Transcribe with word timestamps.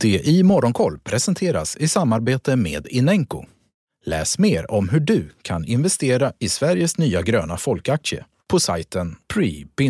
Det 0.00 0.28
i 0.28 0.42
Morgonkoll 0.42 0.98
presenteras 0.98 1.76
i 1.76 1.88
samarbete 1.88 2.56
med 2.56 2.86
Inenco. 2.86 3.44
Läs 4.04 4.38
mer 4.38 4.70
om 4.70 4.88
hur 4.88 5.00
du 5.00 5.30
kan 5.42 5.64
investera 5.64 6.32
i 6.38 6.48
Sveriges 6.48 6.98
nya 6.98 7.22
gröna 7.22 7.56
folkaktie 7.56 8.24
på 8.48 8.60
sajten 8.60 9.16
pre-ipo.se 9.34 9.88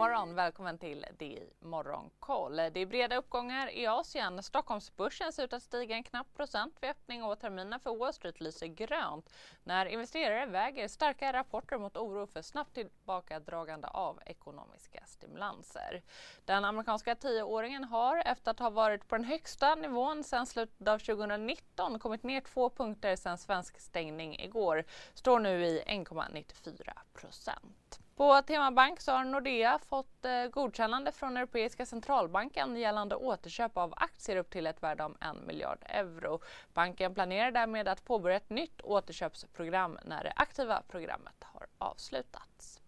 morgon, 0.00 0.34
välkommen 0.34 0.78
till 0.78 1.06
DI 1.18 1.52
Morgonkoll. 1.58 2.56
Det 2.56 2.80
är 2.80 2.86
breda 2.86 3.16
uppgångar 3.16 3.70
i 3.70 3.86
Asien. 3.86 4.42
Stockholmsbörsen 4.42 5.32
ser 5.32 5.44
ut 5.44 5.52
att 5.52 5.62
stiga 5.62 5.96
en 5.96 6.02
knapp 6.02 6.34
procent 6.36 6.74
vid 6.80 6.90
öppning 6.90 7.22
och 7.22 7.38
terminen 7.40 7.80
för 7.80 7.96
Wall 7.96 8.12
Street 8.12 8.40
lyser 8.40 8.66
grönt 8.66 9.32
när 9.64 9.86
investerare 9.86 10.46
väger 10.46 10.88
starka 10.88 11.32
rapporter 11.32 11.78
mot 11.78 11.96
oro 11.96 12.26
för 12.26 12.42
snabbt 12.42 12.74
tillbakadragande 12.74 13.88
av 13.88 14.20
ekonomiska 14.26 15.02
stimulanser. 15.06 16.02
Den 16.44 16.64
amerikanska 16.64 17.14
tioåringen 17.14 17.84
har 17.84 18.16
efter 18.16 18.50
att 18.50 18.58
ha 18.58 18.70
varit 18.70 19.08
på 19.08 19.16
den 19.16 19.24
högsta 19.24 19.74
nivån 19.74 20.24
sedan 20.24 20.46
slutet 20.46 20.88
av 20.88 20.98
2019 20.98 21.98
kommit 21.98 22.22
ner 22.22 22.40
två 22.40 22.70
punkter 22.70 23.16
sedan 23.16 23.38
svensk 23.38 23.80
stängning 23.80 24.40
igår, 24.40 24.84
står 25.14 25.38
nu 25.38 25.66
i 25.66 25.82
1,94 25.86 26.92
procent. 27.12 28.00
På 28.20 28.42
Temabank 28.42 29.00
så 29.00 29.12
har 29.12 29.24
Nordea 29.24 29.78
fått 29.78 30.24
eh, 30.24 30.46
godkännande 30.46 31.12
från 31.12 31.36
Europeiska 31.36 31.86
centralbanken 31.86 32.76
gällande 32.76 33.16
återköp 33.16 33.76
av 33.76 33.94
aktier 33.96 34.36
upp 34.36 34.50
till 34.50 34.66
ett 34.66 34.82
värde 34.82 35.04
om 35.04 35.16
en 35.20 35.46
miljard 35.46 35.78
euro. 35.86 36.40
Banken 36.74 37.14
planerar 37.14 37.50
därmed 37.50 37.88
att 37.88 38.04
påbörja 38.04 38.36
ett 38.36 38.50
nytt 38.50 38.80
återköpsprogram 38.82 39.98
när 40.04 40.24
det 40.24 40.32
aktiva 40.36 40.82
programmet 40.88 41.44
har 41.44 41.66
avslutats. 41.78 42.80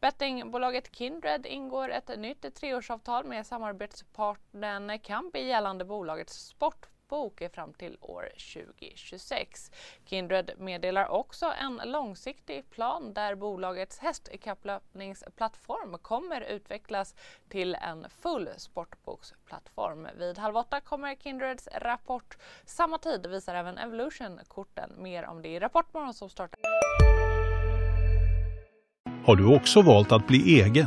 Bettingbolaget 0.00 0.96
Kindred 0.96 1.46
ingår 1.46 1.90
ett 1.90 2.18
nytt 2.18 2.54
treårsavtal 2.54 3.24
med 3.24 3.46
samarbetspartnern 3.46 4.98
Kambi 4.98 5.46
gällande 5.46 5.84
bolagets 5.84 6.46
sport 6.46 6.86
bok 7.12 7.42
fram 7.54 7.72
till 7.72 7.96
år 8.00 8.28
2026. 8.54 9.70
Kindred 10.04 10.50
meddelar 10.58 11.08
också 11.08 11.52
en 11.60 11.80
långsiktig 11.84 12.70
plan 12.70 13.14
där 13.14 13.34
bolagets 13.34 13.98
hästkapplöpningsplattform 13.98 15.98
kommer 15.98 16.40
utvecklas 16.40 17.14
till 17.48 17.74
en 17.74 18.06
full 18.22 18.48
sportboksplattform. 18.56 20.08
Vid 20.18 20.38
halv 20.38 20.56
åtta 20.56 20.80
kommer 20.80 21.14
Kindreds 21.14 21.68
rapport. 21.74 22.36
Samma 22.64 22.98
tid 22.98 23.26
visar 23.26 23.54
även 23.54 23.78
Evolution-korten. 23.78 24.90
Mer 24.98 25.26
om 25.26 25.42
det 25.42 25.48
i 25.48 25.58
Rapportmorgon 25.58 26.14
som 26.14 26.28
startar. 26.28 26.60
Har 29.26 29.36
du 29.36 29.56
också 29.56 29.82
valt 29.82 30.12
att 30.12 30.26
bli 30.26 30.60
egen? 30.60 30.86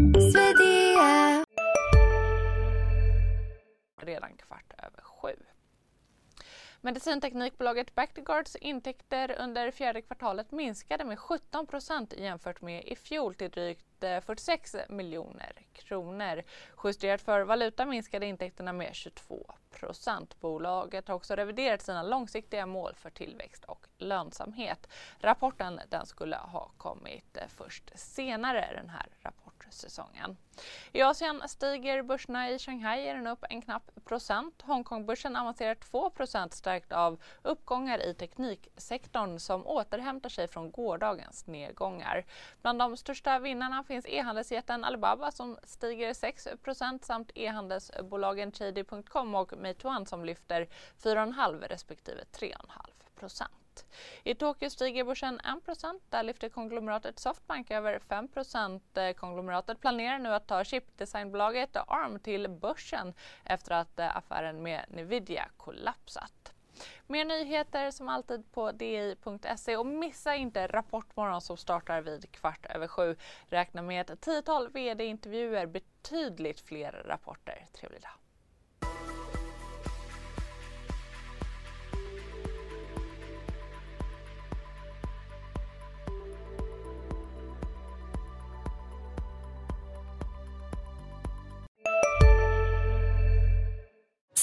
Medicinteknikbolaget 6.83 7.95
Bactiguards 7.95 8.55
intäkter 8.55 9.35
under 9.39 9.71
fjärde 9.71 10.01
kvartalet 10.01 10.51
minskade 10.51 11.03
med 11.03 11.19
17 11.19 11.67
procent 11.67 12.13
jämfört 12.17 12.61
med 12.61 12.83
i 12.83 12.95
fjol 12.95 13.35
till 13.35 13.51
drygt 13.51 14.03
eh, 14.03 14.21
46 14.21 14.75
miljoner 14.89 15.51
kronor. 15.73 16.43
Justerat 16.83 17.21
för 17.21 17.41
valuta 17.41 17.85
minskade 17.85 18.25
intäkterna 18.25 18.73
med 18.73 18.95
22 18.95 19.45
procent. 19.71 20.39
Bolaget 20.39 21.07
har 21.07 21.15
också 21.15 21.35
reviderat 21.35 21.81
sina 21.81 22.03
långsiktiga 22.03 22.65
mål 22.65 22.95
för 22.95 23.09
tillväxt 23.09 23.65
och 23.65 23.87
lönsamhet. 23.97 24.87
Rapporten 25.19 25.79
den 25.89 26.05
skulle 26.05 26.35
ha 26.35 26.71
kommit 26.77 27.37
eh, 27.37 27.47
först 27.47 27.91
senare 27.95 28.69
den 28.75 28.89
här 28.89 29.07
säsongen. 29.73 30.37
I 30.91 31.01
Asien 31.01 31.41
stiger 31.47 32.03
börserna 32.03 32.49
i 32.49 32.59
Shanghai 32.59 33.07
är 33.07 33.15
den 33.15 33.27
upp 33.27 33.45
en 33.49 33.61
knapp 33.61 33.91
procent. 34.05 34.61
Hongkongbörsen 34.61 35.35
avancerar 35.35 35.75
2 35.75 36.09
procent 36.09 36.53
stärkt 36.53 36.91
av 36.91 37.21
uppgångar 37.41 38.05
i 38.05 38.13
tekniksektorn 38.13 39.39
som 39.39 39.67
återhämtar 39.67 40.29
sig 40.29 40.47
från 40.47 40.71
gårdagens 40.71 41.47
nedgångar. 41.47 42.25
Bland 42.61 42.79
de 42.79 42.97
största 42.97 43.39
vinnarna 43.39 43.83
finns 43.83 44.05
e-handelsjätten 44.05 44.83
Alibaba 44.83 45.31
som 45.31 45.57
stiger 45.63 46.13
6% 46.13 47.03
samt 47.03 47.31
e-handelsbolagen 47.35 48.51
Trady.com 48.51 49.35
och 49.35 49.53
Meituan 49.57 50.05
som 50.05 50.25
lyfter 50.25 50.67
4,5 51.03 51.67
respektive 51.67 52.23
3,5 52.23 53.60
i 54.23 54.35
Tokyo 54.35 54.69
stiger 54.69 55.03
börsen 55.03 55.39
1% 55.39 55.99
Där 56.09 56.23
lyfter 56.23 56.49
konglomeratet 56.49 57.19
Softbank 57.19 57.71
över 57.71 57.99
5% 57.99 58.81
eh, 58.93 59.13
Konglomeratet 59.13 59.79
planerar 59.79 60.19
nu 60.19 60.29
att 60.29 60.47
ta 60.47 60.63
chipdesignbolaget 60.63 61.75
ARM 61.75 62.19
till 62.19 62.49
börsen 62.49 63.13
efter 63.43 63.71
att 63.71 63.99
eh, 63.99 64.17
affären 64.17 64.63
med 64.63 64.85
Nvidia 64.89 65.49
kollapsat. 65.57 66.53
Mer 67.07 67.25
nyheter 67.25 67.91
som 67.91 68.09
alltid 68.09 68.51
på 68.51 68.71
di.se 68.71 69.77
och 69.77 69.85
missa 69.85 70.35
inte 70.35 70.67
Rapportmorgon 70.67 71.41
som 71.41 71.57
startar 71.57 72.01
vid 72.01 72.31
kvart 72.31 72.65
över 72.65 72.87
sju. 72.87 73.15
Räkna 73.47 73.81
med 73.81 74.09
ett 74.09 74.21
tiotal 74.21 74.69
vd-intervjuer, 74.69 75.65
betydligt 75.65 76.61
fler 76.61 76.91
rapporter. 76.91 77.65
Trevlig 77.73 78.01
dag! 78.01 78.20